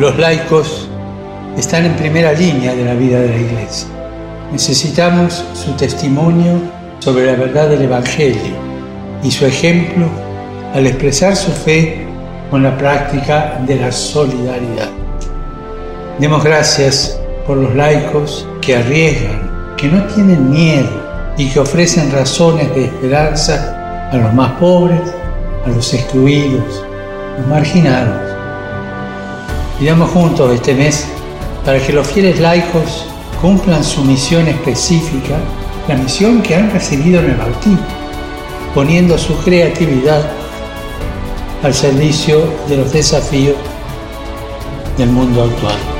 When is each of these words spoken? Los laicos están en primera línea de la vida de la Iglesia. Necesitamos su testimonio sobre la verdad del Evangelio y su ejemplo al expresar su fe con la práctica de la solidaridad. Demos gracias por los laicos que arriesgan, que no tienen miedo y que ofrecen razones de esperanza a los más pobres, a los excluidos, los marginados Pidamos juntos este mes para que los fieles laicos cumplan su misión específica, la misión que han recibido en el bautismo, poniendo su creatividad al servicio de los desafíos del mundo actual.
Los 0.00 0.16
laicos 0.16 0.88
están 1.58 1.84
en 1.84 1.94
primera 1.94 2.32
línea 2.32 2.74
de 2.74 2.86
la 2.86 2.94
vida 2.94 3.20
de 3.20 3.28
la 3.28 3.36
Iglesia. 3.36 3.86
Necesitamos 4.50 5.44
su 5.52 5.72
testimonio 5.72 6.58
sobre 7.00 7.26
la 7.26 7.34
verdad 7.34 7.68
del 7.68 7.82
Evangelio 7.82 8.54
y 9.22 9.30
su 9.30 9.44
ejemplo 9.44 10.06
al 10.72 10.86
expresar 10.86 11.36
su 11.36 11.50
fe 11.50 12.06
con 12.50 12.62
la 12.62 12.78
práctica 12.78 13.60
de 13.66 13.76
la 13.76 13.92
solidaridad. 13.92 14.88
Demos 16.18 16.42
gracias 16.44 17.20
por 17.46 17.58
los 17.58 17.74
laicos 17.74 18.48
que 18.62 18.76
arriesgan, 18.76 19.74
que 19.76 19.88
no 19.88 20.02
tienen 20.04 20.50
miedo 20.50 20.88
y 21.36 21.50
que 21.50 21.60
ofrecen 21.60 22.10
razones 22.10 22.74
de 22.74 22.86
esperanza 22.86 24.08
a 24.10 24.16
los 24.16 24.32
más 24.32 24.52
pobres, 24.52 25.14
a 25.66 25.68
los 25.68 25.92
excluidos, 25.92 26.86
los 27.36 27.46
marginados 27.48 28.30
Pidamos 29.80 30.10
juntos 30.10 30.52
este 30.52 30.74
mes 30.74 31.06
para 31.64 31.80
que 31.80 31.94
los 31.94 32.06
fieles 32.06 32.38
laicos 32.38 33.06
cumplan 33.40 33.82
su 33.82 34.04
misión 34.04 34.46
específica, 34.46 35.38
la 35.88 35.96
misión 35.96 36.42
que 36.42 36.54
han 36.54 36.70
recibido 36.70 37.18
en 37.20 37.30
el 37.30 37.36
bautismo, 37.36 37.78
poniendo 38.74 39.16
su 39.16 39.34
creatividad 39.38 40.22
al 41.62 41.72
servicio 41.72 42.42
de 42.68 42.76
los 42.76 42.92
desafíos 42.92 43.56
del 44.98 45.08
mundo 45.08 45.44
actual. 45.44 45.99